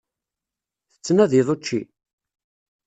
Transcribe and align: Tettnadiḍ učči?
Tettnadiḍ 0.93 1.47
učči? 1.53 1.81